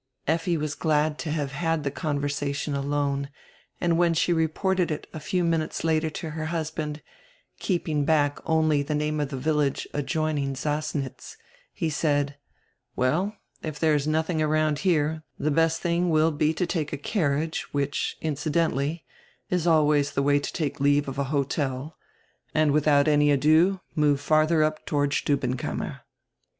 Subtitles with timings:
[0.27, 3.29] Effi was glad to have had die conversation alone
[3.79, 7.03] and when she reported it a few moments later to her husband,
[7.59, 11.37] keep ing back only die name of die village adjoining Sassnitz,
[11.71, 12.35] he said:
[12.95, 16.97] "Well, if there is nothing around here die best diing will be to take a
[16.97, 19.05] carriage, which, incidentally,
[19.51, 21.95] is always die way to take leave of a hotel,
[22.55, 25.99] and widiout any ado move fardier up toward Stubbenkammer.